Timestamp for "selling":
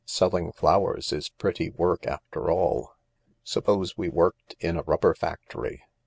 0.03-0.51